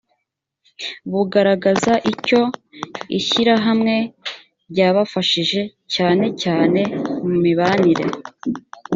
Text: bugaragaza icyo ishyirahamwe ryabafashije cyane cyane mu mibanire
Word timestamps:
bugaragaza 1.11 1.93
icyo 2.11 2.41
ishyirahamwe 3.17 3.95
ryabafashije 4.71 5.61
cyane 5.93 6.25
cyane 6.41 6.81
mu 7.25 7.35
mibanire 7.43 8.05